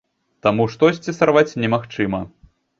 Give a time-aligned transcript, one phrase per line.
[0.47, 2.25] Таму штосьці сарваць немагчыма.